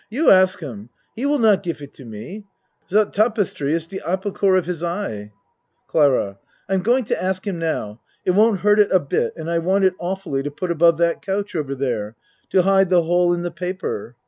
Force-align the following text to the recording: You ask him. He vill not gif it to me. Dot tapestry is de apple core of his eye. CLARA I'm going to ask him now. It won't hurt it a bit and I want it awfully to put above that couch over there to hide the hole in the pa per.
You 0.09 0.31
ask 0.31 0.61
him. 0.61 0.89
He 1.15 1.25
vill 1.25 1.37
not 1.37 1.61
gif 1.61 1.79
it 1.79 1.93
to 1.93 2.05
me. 2.05 2.45
Dot 2.89 3.13
tapestry 3.13 3.71
is 3.73 3.85
de 3.85 3.99
apple 4.03 4.31
core 4.31 4.57
of 4.57 4.65
his 4.65 4.83
eye. 4.83 5.31
CLARA 5.87 6.39
I'm 6.67 6.81
going 6.81 7.03
to 7.03 7.23
ask 7.23 7.45
him 7.45 7.59
now. 7.59 8.01
It 8.25 8.31
won't 8.31 8.61
hurt 8.61 8.79
it 8.79 8.91
a 8.91 8.99
bit 8.99 9.33
and 9.35 9.47
I 9.47 9.59
want 9.59 9.83
it 9.85 9.93
awfully 9.99 10.41
to 10.41 10.49
put 10.49 10.71
above 10.71 10.97
that 10.97 11.21
couch 11.21 11.53
over 11.53 11.75
there 11.75 12.15
to 12.49 12.63
hide 12.63 12.89
the 12.89 13.03
hole 13.03 13.31
in 13.31 13.43
the 13.43 13.51
pa 13.51 13.73
per. 13.77 14.15